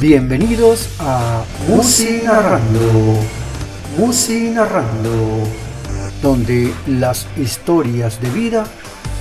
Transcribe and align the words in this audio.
Bienvenidos 0.00 0.88
a 0.98 1.44
Musi 1.68 2.22
Narrando, 2.24 3.20
Musi 3.98 4.48
Narrando, 4.48 5.42
donde 6.22 6.72
las 6.86 7.26
historias 7.36 8.18
de 8.18 8.30
vida 8.30 8.64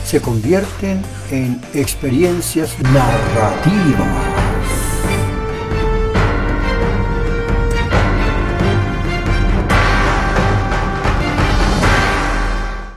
se 0.06 0.22
convierten 0.22 1.02
en 1.32 1.60
experiencias 1.74 2.80
narrativas. 2.80 4.08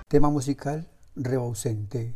Tema 0.06 0.30
musical, 0.30 0.88
Reo 1.16 1.42
ausente. 1.42 2.14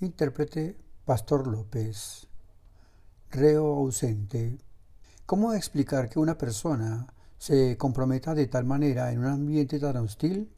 Intérprete, 0.00 0.76
Pastor 1.04 1.46
López. 1.46 2.26
Reo 3.30 3.64
ausente. 3.76 4.58
¿Cómo 5.28 5.52
explicar 5.52 6.08
que 6.08 6.18
una 6.18 6.38
persona 6.38 7.06
se 7.36 7.76
comprometa 7.76 8.34
de 8.34 8.46
tal 8.46 8.64
manera 8.64 9.12
en 9.12 9.18
un 9.18 9.26
ambiente 9.26 9.78
tan 9.78 9.98
hostil? 9.98 10.50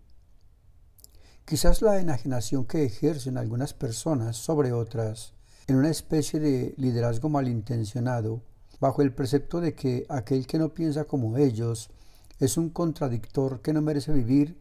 Quizás 1.45 1.83
la 1.83 1.99
enajenación 1.99 2.67
que 2.67 2.85
ejercen 2.85 3.37
algunas 3.37 3.75
personas 3.75 4.37
sobre 4.37 4.73
otras 4.73 5.35
en 5.67 5.75
una 5.75 5.91
especie 5.91 6.39
de 6.39 6.75
liderazgo 6.77 7.29
malintencionado, 7.29 8.45
bajo 8.79 9.03
el 9.03 9.13
precepto 9.13 9.61
de 9.61 9.75
que 9.75 10.07
aquel 10.09 10.47
que 10.47 10.61
no 10.61 10.73
piensa 10.73 11.03
como 11.03 11.37
ellos 11.37 11.91
es 12.39 12.57
un 12.57 12.71
contradictor 12.71 13.63
que 13.63 13.73
no 13.73 13.83
merece 13.83 14.13
vivir 14.13 14.57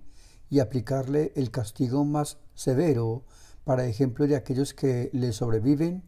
y 0.50 0.58
aplicarle 0.58 1.34
el 1.36 1.52
castigo 1.52 2.04
más 2.04 2.40
severo 2.56 3.26
para 3.64 3.86
ejemplo 3.86 4.26
de 4.26 4.38
aquellos 4.38 4.74
que 4.74 5.12
le 5.14 5.34
sobreviven 5.34 6.02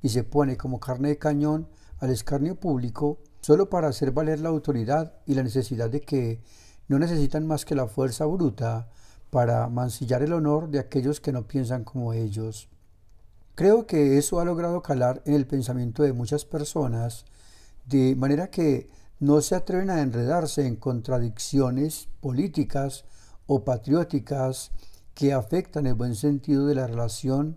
y 0.00 0.10
se 0.10 0.22
pone 0.22 0.56
como 0.56 0.78
carne 0.78 1.08
de 1.08 1.18
cañón 1.18 1.68
al 1.98 2.10
escarnio 2.10 2.54
público 2.54 3.18
solo 3.40 3.68
para 3.70 3.88
hacer 3.88 4.12
valer 4.12 4.40
la 4.40 4.48
autoridad 4.48 5.14
y 5.26 5.34
la 5.34 5.42
necesidad 5.42 5.90
de 5.90 6.00
que 6.00 6.40
no 6.88 6.98
necesitan 6.98 7.46
más 7.46 7.64
que 7.64 7.74
la 7.74 7.86
fuerza 7.86 8.24
bruta 8.26 8.88
para 9.30 9.68
mancillar 9.68 10.22
el 10.22 10.32
honor 10.32 10.70
de 10.70 10.78
aquellos 10.78 11.20
que 11.20 11.32
no 11.32 11.46
piensan 11.46 11.84
como 11.84 12.12
ellos. 12.12 12.68
Creo 13.54 13.86
que 13.86 14.18
eso 14.18 14.40
ha 14.40 14.44
logrado 14.44 14.82
calar 14.82 15.22
en 15.26 15.34
el 15.34 15.46
pensamiento 15.46 16.02
de 16.02 16.12
muchas 16.12 16.44
personas, 16.44 17.24
de 17.86 18.14
manera 18.16 18.50
que 18.50 18.88
no 19.20 19.40
se 19.40 19.54
atreven 19.54 19.90
a 19.90 20.00
enredarse 20.00 20.66
en 20.66 20.76
contradicciones 20.76 22.08
políticas 22.20 23.04
o 23.46 23.64
patrióticas 23.64 24.70
que 25.14 25.32
afectan 25.32 25.86
el 25.86 25.94
buen 25.94 26.14
sentido 26.14 26.66
de 26.66 26.76
la 26.76 26.86
relación 26.86 27.56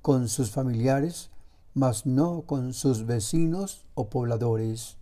con 0.00 0.28
sus 0.28 0.50
familiares, 0.50 1.30
mas 1.74 2.06
no 2.06 2.42
con 2.42 2.72
sus 2.72 3.04
vecinos 3.04 3.84
o 3.94 4.08
pobladores. 4.08 4.96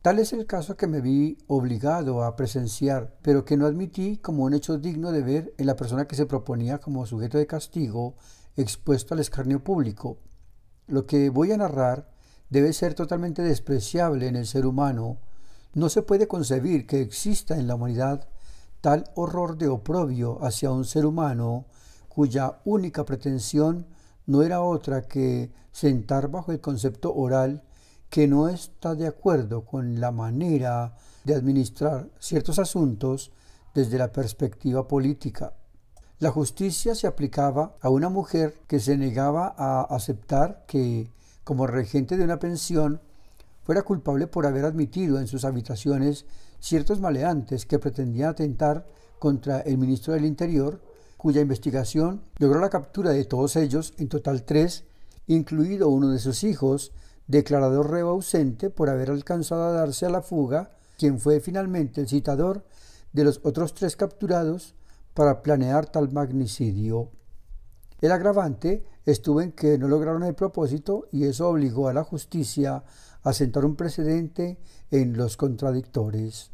Tal 0.00 0.20
es 0.20 0.32
el 0.32 0.46
caso 0.46 0.76
que 0.76 0.86
me 0.86 1.00
vi 1.00 1.38
obligado 1.48 2.22
a 2.22 2.36
presenciar, 2.36 3.18
pero 3.20 3.44
que 3.44 3.56
no 3.56 3.66
admití 3.66 4.18
como 4.18 4.44
un 4.44 4.54
hecho 4.54 4.78
digno 4.78 5.10
de 5.10 5.22
ver 5.22 5.54
en 5.58 5.66
la 5.66 5.74
persona 5.74 6.06
que 6.06 6.14
se 6.14 6.26
proponía 6.26 6.78
como 6.78 7.04
sujeto 7.04 7.36
de 7.36 7.48
castigo 7.48 8.14
expuesto 8.56 9.14
al 9.14 9.20
escarnio 9.20 9.64
público. 9.64 10.18
Lo 10.86 11.04
que 11.04 11.30
voy 11.30 11.50
a 11.50 11.56
narrar 11.56 12.10
debe 12.48 12.72
ser 12.72 12.94
totalmente 12.94 13.42
despreciable 13.42 14.28
en 14.28 14.36
el 14.36 14.46
ser 14.46 14.66
humano. 14.66 15.18
No 15.74 15.88
se 15.88 16.02
puede 16.02 16.28
concebir 16.28 16.86
que 16.86 17.00
exista 17.00 17.58
en 17.58 17.66
la 17.66 17.74
humanidad 17.74 18.28
tal 18.80 19.10
horror 19.16 19.58
de 19.58 19.66
oprobio 19.66 20.38
hacia 20.44 20.70
un 20.70 20.84
ser 20.84 21.06
humano 21.06 21.66
cuya 22.08 22.60
única 22.64 23.04
pretensión 23.04 23.86
no 24.26 24.42
era 24.42 24.62
otra 24.62 25.02
que 25.02 25.50
sentar 25.72 26.28
bajo 26.28 26.52
el 26.52 26.60
concepto 26.60 27.12
oral 27.12 27.64
que 28.10 28.26
no 28.26 28.48
está 28.48 28.94
de 28.94 29.06
acuerdo 29.06 29.64
con 29.64 30.00
la 30.00 30.10
manera 30.10 30.94
de 31.24 31.34
administrar 31.34 32.08
ciertos 32.18 32.58
asuntos 32.58 33.30
desde 33.74 33.98
la 33.98 34.12
perspectiva 34.12 34.88
política. 34.88 35.52
La 36.18 36.30
justicia 36.30 36.94
se 36.94 37.06
aplicaba 37.06 37.76
a 37.80 37.90
una 37.90 38.08
mujer 38.08 38.56
que 38.66 38.80
se 38.80 38.96
negaba 38.96 39.54
a 39.56 39.82
aceptar 39.82 40.64
que, 40.66 41.10
como 41.44 41.66
regente 41.66 42.16
de 42.16 42.24
una 42.24 42.38
pensión, 42.38 43.00
fuera 43.62 43.82
culpable 43.82 44.26
por 44.26 44.46
haber 44.46 44.64
admitido 44.64 45.20
en 45.20 45.28
sus 45.28 45.44
habitaciones 45.44 46.24
ciertos 46.58 47.00
maleantes 47.00 47.66
que 47.66 47.78
pretendían 47.78 48.30
atentar 48.30 48.86
contra 49.18 49.60
el 49.60 49.78
ministro 49.78 50.14
del 50.14 50.24
Interior, 50.24 50.80
cuya 51.16 51.40
investigación 51.40 52.22
logró 52.38 52.60
la 52.60 52.70
captura 52.70 53.10
de 53.10 53.24
todos 53.24 53.56
ellos, 53.56 53.94
en 53.98 54.08
total 54.08 54.44
tres, 54.44 54.84
incluido 55.26 55.88
uno 55.88 56.08
de 56.08 56.18
sus 56.18 56.42
hijos, 56.44 56.92
declarado 57.28 57.82
reo 57.82 58.08
ausente 58.08 58.70
por 58.70 58.90
haber 58.90 59.10
alcanzado 59.10 59.64
a 59.64 59.72
darse 59.72 60.06
a 60.06 60.10
la 60.10 60.22
fuga, 60.22 60.70
quien 60.98 61.20
fue 61.20 61.40
finalmente 61.40 62.00
el 62.00 62.08
citador 62.08 62.64
de 63.12 63.24
los 63.24 63.40
otros 63.44 63.74
tres 63.74 63.94
capturados 63.94 64.74
para 65.14 65.42
planear 65.42 65.86
tal 65.86 66.10
magnicidio. 66.10 67.10
El 68.00 68.12
agravante 68.12 68.84
estuvo 69.04 69.40
en 69.40 69.52
que 69.52 69.78
no 69.78 69.88
lograron 69.88 70.22
el 70.24 70.34
propósito 70.34 71.08
y 71.12 71.24
eso 71.24 71.48
obligó 71.48 71.88
a 71.88 71.92
la 71.92 72.04
justicia 72.04 72.84
a 73.22 73.32
sentar 73.32 73.64
un 73.64 73.76
precedente 73.76 74.58
en 74.90 75.16
los 75.16 75.36
contradictores. 75.36 76.50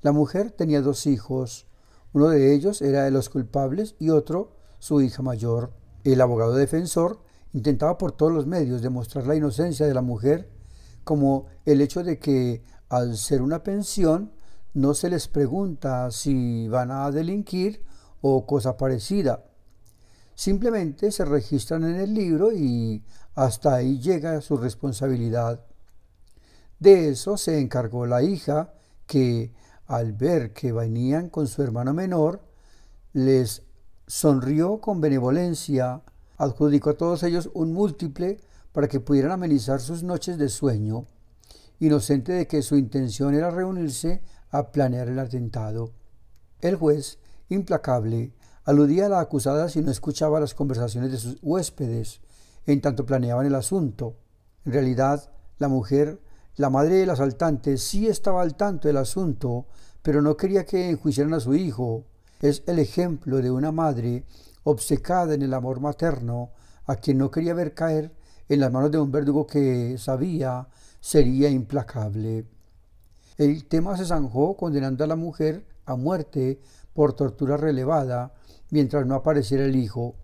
La 0.00 0.12
mujer 0.12 0.50
tenía 0.50 0.80
dos 0.80 1.06
hijos, 1.06 1.66
uno 2.12 2.28
de 2.28 2.54
ellos 2.54 2.82
era 2.82 3.04
de 3.04 3.10
los 3.10 3.28
culpables 3.28 3.94
y 3.98 4.10
otro 4.10 4.56
su 4.78 5.00
hija 5.00 5.22
mayor. 5.22 5.72
El 6.04 6.20
abogado 6.20 6.54
defensor 6.54 7.20
intentaba 7.52 7.98
por 7.98 8.12
todos 8.12 8.32
los 8.32 8.46
medios 8.46 8.82
demostrar 8.82 9.26
la 9.26 9.36
inocencia 9.36 9.86
de 9.86 9.94
la 9.94 10.02
mujer, 10.02 10.50
como 11.04 11.46
el 11.64 11.80
hecho 11.80 12.02
de 12.02 12.18
que 12.18 12.62
al 12.88 13.16
ser 13.16 13.42
una 13.42 13.62
pensión 13.62 14.32
no 14.74 14.94
se 14.94 15.10
les 15.10 15.28
pregunta 15.28 16.10
si 16.10 16.68
van 16.68 16.90
a 16.90 17.10
delinquir 17.10 17.82
o 18.20 18.46
cosa 18.46 18.76
parecida. 18.76 19.44
Simplemente 20.34 21.12
se 21.12 21.24
registran 21.24 21.84
en 21.84 21.96
el 21.96 22.14
libro 22.14 22.52
y 22.52 23.04
hasta 23.34 23.74
ahí 23.74 23.98
llega 23.98 24.40
su 24.40 24.56
responsabilidad. 24.56 25.64
De 26.78 27.10
eso 27.10 27.36
se 27.36 27.60
encargó 27.60 28.06
la 28.06 28.22
hija, 28.22 28.72
que 29.06 29.52
al 29.86 30.12
ver 30.12 30.52
que 30.52 30.72
venían 30.72 31.28
con 31.28 31.46
su 31.46 31.62
hermano 31.62 31.92
menor, 31.92 32.42
les 33.12 33.62
sonrió 34.06 34.80
con 34.80 35.00
benevolencia 35.00 36.02
adjudicó 36.42 36.90
a 36.90 36.94
todos 36.94 37.22
ellos 37.22 37.50
un 37.54 37.72
múltiple 37.72 38.40
para 38.72 38.88
que 38.88 38.98
pudieran 38.98 39.30
amenizar 39.30 39.80
sus 39.80 40.02
noches 40.02 40.38
de 40.38 40.48
sueño, 40.48 41.06
inocente 41.78 42.32
de 42.32 42.48
que 42.48 42.62
su 42.62 42.76
intención 42.76 43.34
era 43.34 43.50
reunirse 43.50 44.22
a 44.50 44.72
planear 44.72 45.08
el 45.08 45.20
atentado. 45.20 45.92
El 46.60 46.74
juez, 46.74 47.20
implacable, 47.48 48.32
aludía 48.64 49.06
a 49.06 49.08
la 49.08 49.20
acusada 49.20 49.68
si 49.68 49.82
no 49.82 49.92
escuchaba 49.92 50.40
las 50.40 50.54
conversaciones 50.54 51.12
de 51.12 51.18
sus 51.18 51.38
huéspedes, 51.42 52.20
en 52.66 52.80
tanto 52.80 53.06
planeaban 53.06 53.46
el 53.46 53.54
asunto. 53.54 54.16
En 54.64 54.72
realidad, 54.72 55.30
la 55.58 55.68
mujer, 55.68 56.20
la 56.56 56.70
madre 56.70 56.96
del 56.96 57.10
asaltante, 57.10 57.78
sí 57.78 58.08
estaba 58.08 58.42
al 58.42 58.56
tanto 58.56 58.88
del 58.88 58.96
asunto, 58.96 59.66
pero 60.02 60.20
no 60.22 60.36
quería 60.36 60.66
que 60.66 60.90
enjuiciaran 60.90 61.34
a 61.34 61.40
su 61.40 61.54
hijo. 61.54 62.04
Es 62.40 62.64
el 62.66 62.80
ejemplo 62.80 63.36
de 63.36 63.52
una 63.52 63.70
madre 63.70 64.24
obcecada 64.64 65.34
en 65.34 65.42
el 65.42 65.54
amor 65.54 65.80
materno, 65.80 66.50
a 66.86 66.96
quien 66.96 67.18
no 67.18 67.30
quería 67.30 67.54
ver 67.54 67.74
caer 67.74 68.12
en 68.48 68.60
las 68.60 68.72
manos 68.72 68.90
de 68.90 68.98
un 68.98 69.12
verdugo 69.12 69.46
que 69.46 69.96
sabía 69.98 70.68
sería 71.00 71.48
implacable. 71.48 72.46
El 73.38 73.64
tema 73.66 73.96
se 73.96 74.06
zanjó 74.06 74.56
condenando 74.56 75.04
a 75.04 75.06
la 75.06 75.16
mujer 75.16 75.66
a 75.86 75.96
muerte 75.96 76.60
por 76.92 77.14
tortura 77.14 77.56
relevada 77.56 78.34
mientras 78.70 79.06
no 79.06 79.14
apareciera 79.14 79.64
el 79.64 79.76
hijo. 79.76 80.16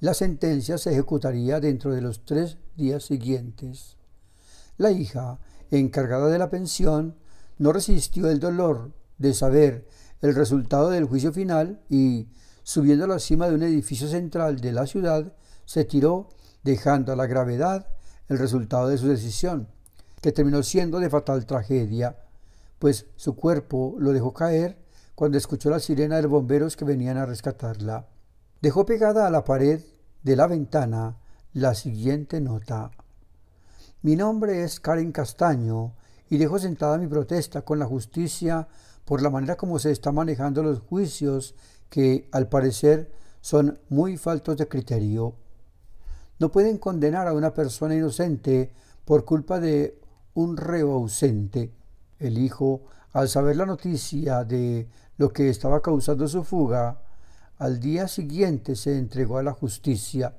La 0.00 0.14
sentencia 0.14 0.78
se 0.78 0.92
ejecutaría 0.92 1.60
dentro 1.60 1.92
de 1.92 2.00
los 2.00 2.24
tres 2.24 2.58
días 2.76 3.04
siguientes. 3.04 3.96
La 4.78 4.90
hija, 4.90 5.38
encargada 5.70 6.28
de 6.28 6.38
la 6.38 6.48
pensión, 6.48 7.16
no 7.58 7.72
resistió 7.72 8.30
el 8.30 8.40
dolor 8.40 8.92
de 9.18 9.34
saber 9.34 9.86
el 10.22 10.34
resultado 10.34 10.88
del 10.88 11.04
juicio 11.04 11.32
final 11.32 11.82
y, 11.90 12.28
subiendo 12.70 13.06
a 13.06 13.08
la 13.08 13.18
cima 13.18 13.48
de 13.48 13.56
un 13.56 13.64
edificio 13.64 14.06
central 14.06 14.60
de 14.60 14.70
la 14.70 14.86
ciudad, 14.86 15.32
se 15.64 15.84
tiró, 15.84 16.28
dejando 16.62 17.12
a 17.12 17.16
la 17.16 17.26
gravedad 17.26 17.88
el 18.28 18.38
resultado 18.38 18.86
de 18.86 18.96
su 18.96 19.08
decisión, 19.08 19.66
que 20.22 20.30
terminó 20.30 20.62
siendo 20.62 21.00
de 21.00 21.10
fatal 21.10 21.46
tragedia, 21.46 22.16
pues 22.78 23.06
su 23.16 23.34
cuerpo 23.34 23.96
lo 23.98 24.12
dejó 24.12 24.32
caer 24.32 24.78
cuando 25.16 25.36
escuchó 25.36 25.68
la 25.68 25.80
sirena 25.80 26.14
de 26.14 26.22
los 26.22 26.30
bomberos 26.30 26.76
que 26.76 26.84
venían 26.84 27.16
a 27.16 27.26
rescatarla. 27.26 28.06
Dejó 28.62 28.86
pegada 28.86 29.26
a 29.26 29.30
la 29.30 29.42
pared 29.42 29.80
de 30.22 30.36
la 30.36 30.46
ventana 30.46 31.16
la 31.52 31.74
siguiente 31.74 32.40
nota. 32.40 32.92
Mi 34.02 34.14
nombre 34.14 34.62
es 34.62 34.78
Karen 34.78 35.10
Castaño 35.10 35.96
y 36.28 36.38
dejo 36.38 36.60
sentada 36.60 36.98
mi 36.98 37.08
protesta 37.08 37.62
con 37.62 37.80
la 37.80 37.86
justicia 37.86 38.68
por 39.04 39.22
la 39.22 39.30
manera 39.30 39.56
como 39.56 39.80
se 39.80 39.90
están 39.90 40.14
manejando 40.14 40.62
los 40.62 40.78
juicios 40.78 41.56
que 41.90 42.28
al 42.32 42.48
parecer 42.48 43.12
son 43.40 43.78
muy 43.88 44.16
faltos 44.16 44.56
de 44.56 44.68
criterio. 44.68 45.34
No 46.38 46.50
pueden 46.50 46.78
condenar 46.78 47.28
a 47.28 47.34
una 47.34 47.52
persona 47.52 47.94
inocente 47.94 48.72
por 49.04 49.24
culpa 49.24 49.60
de 49.60 50.00
un 50.34 50.56
reo 50.56 50.92
ausente. 50.92 51.74
El 52.18 52.38
hijo, 52.38 52.82
al 53.12 53.28
saber 53.28 53.56
la 53.56 53.66
noticia 53.66 54.44
de 54.44 54.88
lo 55.18 55.32
que 55.32 55.50
estaba 55.50 55.82
causando 55.82 56.26
su 56.28 56.44
fuga, 56.44 57.02
al 57.58 57.80
día 57.80 58.08
siguiente 58.08 58.76
se 58.76 58.96
entregó 58.96 59.36
a 59.36 59.42
la 59.42 59.52
justicia. 59.52 60.34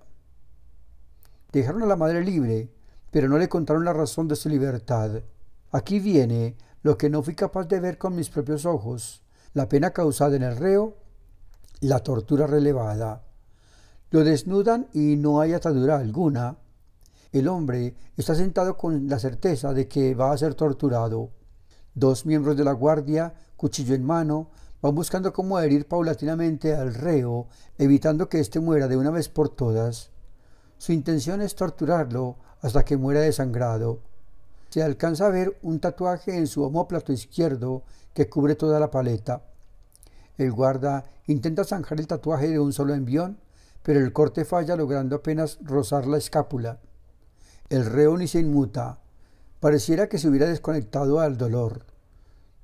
Dejaron 1.52 1.84
a 1.84 1.88
la 1.88 1.96
madre 1.96 2.24
libre, 2.24 2.72
pero 3.12 3.28
no 3.28 3.38
le 3.38 3.50
contaron 3.50 3.86
la 3.86 3.94
razón 3.94 4.28
de 4.28 4.36
su 4.36 4.50
libertad. 4.50 5.22
Aquí 5.72 6.00
viene 6.00 6.56
lo 6.82 6.98
que 6.98 7.10
no 7.10 7.22
fui 7.22 7.36
capaz 7.36 7.66
de 7.66 7.80
ver 7.80 7.98
con 7.98 8.16
mis 8.16 8.30
propios 8.30 8.66
ojos, 8.66 9.22
la 9.54 9.70
pena 9.70 9.92
causada 9.92 10.36
en 10.36 10.44
el 10.44 10.58
reo, 10.58 10.98
la 11.82 12.00
tortura 12.00 12.48
relevada. 12.48 13.24
Lo 14.12 14.24
desnudan 14.24 14.88
y 14.94 15.16
no 15.18 15.42
hay 15.42 15.54
atadura 15.54 15.98
alguna. 15.98 16.58
El 17.32 17.48
hombre 17.48 17.96
está 18.16 18.36
sentado 18.36 18.78
con 18.78 19.08
la 19.10 19.20
certeza 19.20 19.74
de 19.74 19.88
que 19.88 20.14
va 20.14 20.32
a 20.32 20.38
ser 20.38 20.54
torturado. 20.54 21.32
Dos 21.96 22.26
miembros 22.26 22.56
de 22.56 22.64
la 22.64 22.74
guardia, 22.74 23.34
cuchillo 23.58 23.96
en 23.96 24.06
mano, 24.06 24.50
van 24.82 24.94
buscando 24.94 25.34
cómo 25.34 25.60
herir 25.60 25.88
paulatinamente 25.88 26.76
al 26.76 26.94
reo, 26.94 27.48
evitando 27.78 28.30
que 28.30 28.40
éste 28.40 28.60
muera 28.60 28.88
de 28.88 28.98
una 28.98 29.12
vez 29.12 29.28
por 29.28 29.50
todas. 29.50 30.12
Su 30.78 30.94
intención 30.94 31.42
es 31.42 31.56
torturarlo 31.56 32.38
hasta 32.62 32.86
que 32.86 32.98
muera 32.98 33.22
desangrado. 33.22 34.00
Se 34.70 34.84
alcanza 34.84 35.28
a 35.28 35.32
ver 35.32 35.58
un 35.64 35.80
tatuaje 35.80 36.38
en 36.38 36.48
su 36.48 36.64
homóplato 36.64 37.12
izquierdo 37.12 37.84
que 38.14 38.30
cubre 38.30 38.56
toda 38.56 38.80
la 38.80 38.92
paleta. 38.92 39.51
El 40.38 40.52
guarda 40.52 41.06
intenta 41.28 41.64
zanjar 41.64 42.00
el 42.00 42.08
tatuaje 42.08 42.50
de 42.50 42.60
un 42.60 42.74
solo 42.74 42.94
envión, 42.94 43.40
pero 43.84 44.00
el 44.00 44.14
corte 44.14 44.46
falla 44.46 44.76
logrando 44.76 45.18
apenas 45.18 45.60
rozar 45.62 46.08
la 46.08 46.18
escápula. 46.18 46.80
El 47.70 47.86
reo 47.86 48.18
ni 48.18 48.28
se 48.28 48.40
inmuta. 48.40 49.00
Pareciera 49.60 50.08
que 50.08 50.18
se 50.18 50.28
hubiera 50.28 50.48
desconectado 50.48 51.20
al 51.20 51.38
dolor. 51.38 51.86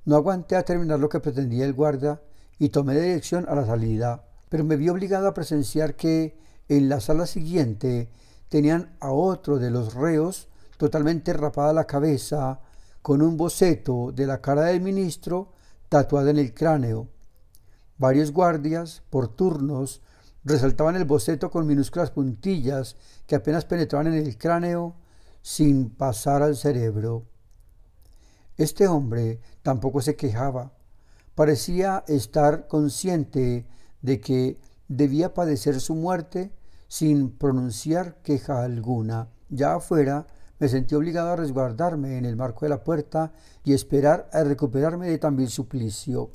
No 0.04 0.16
aguanté 0.16 0.56
a 0.56 0.64
terminar 0.64 0.98
lo 0.98 1.08
que 1.08 1.20
pretendía 1.20 1.64
el 1.64 1.72
guarda 1.72 2.22
y 2.58 2.70
tomé 2.70 2.98
dirección 2.98 3.46
a 3.48 3.54
la 3.54 3.66
salida, 3.66 4.24
pero 4.48 4.64
me 4.64 4.76
vi 4.76 4.88
obligado 4.88 5.28
a 5.28 5.34
presenciar 5.34 5.94
que 5.94 6.38
en 6.68 6.88
la 6.88 7.00
sala 7.00 7.26
siguiente 7.26 8.10
tenían 8.48 8.96
a 9.00 9.10
otro 9.12 9.58
de 9.58 9.70
los 9.70 9.94
reos 9.94 10.48
totalmente 10.76 11.32
rapada 11.32 11.72
la 11.72 11.86
cabeza, 11.86 12.60
con 13.02 13.22
un 13.22 13.36
boceto 13.36 14.12
de 14.12 14.26
la 14.26 14.40
cara 14.40 14.62
del 14.64 14.80
ministro 14.80 15.52
tatuada 15.88 16.30
en 16.30 16.38
el 16.38 16.54
cráneo. 16.54 17.08
Varios 17.98 18.32
guardias, 18.32 19.02
por 19.10 19.28
turnos, 19.28 20.02
resaltaban 20.44 20.96
el 20.96 21.04
boceto 21.04 21.50
con 21.50 21.66
minúsculas 21.66 22.10
puntillas 22.10 22.96
que 23.26 23.34
apenas 23.34 23.64
penetraban 23.64 24.06
en 24.06 24.14
el 24.14 24.38
cráneo 24.38 24.94
sin 25.42 25.90
pasar 25.90 26.42
al 26.42 26.56
cerebro. 26.56 27.24
Este 28.56 28.86
hombre 28.86 29.40
tampoco 29.62 30.00
se 30.00 30.16
quejaba. 30.16 30.72
Parecía 31.34 32.04
estar 32.08 32.68
consciente 32.68 33.66
de 34.02 34.20
que 34.20 34.60
debía 34.88 35.34
padecer 35.34 35.80
su 35.80 35.94
muerte 35.94 36.52
sin 36.88 37.30
pronunciar 37.30 38.22
queja 38.22 38.62
alguna. 38.62 39.28
Ya 39.48 39.74
afuera 39.74 40.26
me 40.58 40.68
sentí 40.68 40.94
obligado 40.94 41.30
a 41.30 41.36
resguardarme 41.36 42.18
en 42.18 42.24
el 42.24 42.36
marco 42.36 42.64
de 42.64 42.70
la 42.70 42.82
puerta 42.82 43.32
y 43.64 43.72
esperar 43.72 44.28
a 44.32 44.42
recuperarme 44.42 45.08
de 45.08 45.18
tan 45.18 45.36
vil 45.36 45.48
suplicio. 45.48 46.30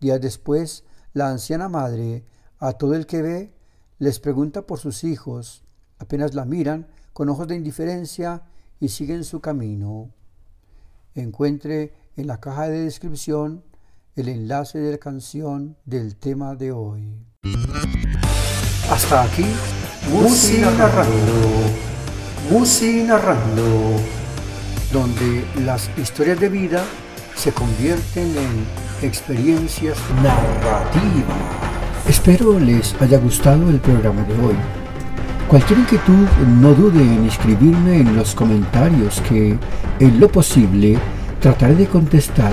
Días 0.00 0.20
después, 0.20 0.84
la 1.12 1.28
anciana 1.28 1.68
madre, 1.68 2.24
a 2.58 2.72
todo 2.72 2.94
el 2.94 3.06
que 3.06 3.22
ve, 3.22 3.54
les 3.98 4.20
pregunta 4.20 4.66
por 4.66 4.78
sus 4.78 5.04
hijos. 5.04 5.64
Apenas 5.98 6.34
la 6.34 6.44
miran 6.44 6.88
con 7.12 7.28
ojos 7.28 7.46
de 7.48 7.56
indiferencia 7.56 8.42
y 8.80 8.88
siguen 8.88 9.24
su 9.24 9.40
camino. 9.40 10.10
Encuentre 11.14 11.94
en 12.16 12.26
la 12.26 12.40
caja 12.40 12.68
de 12.68 12.80
descripción 12.80 13.64
el 14.16 14.28
enlace 14.28 14.78
de 14.78 14.92
la 14.92 14.98
canción 14.98 15.76
del 15.84 16.16
tema 16.16 16.54
de 16.54 16.72
hoy. 16.72 17.26
Hasta 18.90 19.22
aquí, 19.22 19.46
Musi 20.10 20.58
narrando, 20.58 21.32
Musi 22.50 23.02
narrando, 23.04 23.96
donde 24.92 25.44
las 25.64 25.90
historias 25.98 26.38
de 26.38 26.48
vida 26.48 26.84
se 27.36 27.52
convierten 27.52 28.34
en 28.36 29.06
experiencias 29.06 29.96
narrativas. 30.22 31.36
Espero 32.08 32.58
les 32.58 32.94
haya 33.00 33.18
gustado 33.18 33.68
el 33.70 33.80
programa 33.80 34.22
de 34.22 34.34
hoy. 34.34 34.54
Cualquier 35.48 35.80
inquietud, 35.80 36.26
no 36.60 36.74
dude 36.74 37.02
en 37.02 37.26
escribirme 37.26 38.00
en 38.00 38.16
los 38.16 38.34
comentarios 38.34 39.20
que, 39.28 39.58
en 40.00 40.20
lo 40.20 40.28
posible, 40.28 40.98
trataré 41.40 41.74
de 41.74 41.86
contestar. 41.86 42.52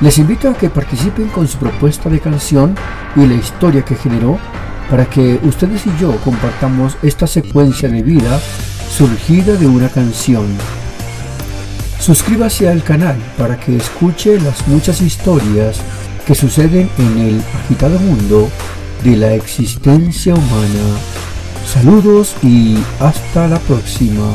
Les 0.00 0.18
invito 0.18 0.48
a 0.48 0.54
que 0.54 0.70
participen 0.70 1.28
con 1.28 1.46
su 1.46 1.58
propuesta 1.58 2.08
de 2.08 2.20
canción 2.20 2.74
y 3.14 3.26
la 3.26 3.34
historia 3.34 3.84
que 3.84 3.94
generó 3.94 4.38
para 4.90 5.06
que 5.06 5.38
ustedes 5.44 5.86
y 5.86 5.90
yo 6.00 6.16
compartamos 6.24 6.96
esta 7.02 7.26
secuencia 7.26 7.88
de 7.88 8.02
vida 8.02 8.40
surgida 8.90 9.54
de 9.54 9.66
una 9.66 9.88
canción. 9.88 10.46
Suscríbase 12.02 12.68
al 12.68 12.82
canal 12.82 13.14
para 13.38 13.60
que 13.60 13.76
escuche 13.76 14.40
las 14.40 14.66
muchas 14.66 15.00
historias 15.00 15.80
que 16.26 16.34
suceden 16.34 16.90
en 16.98 17.18
el 17.18 17.42
agitado 17.62 17.96
mundo 18.00 18.50
de 19.04 19.16
la 19.16 19.34
existencia 19.34 20.34
humana. 20.34 20.98
Saludos 21.64 22.34
y 22.42 22.76
hasta 22.98 23.46
la 23.46 23.60
próxima. 23.60 24.34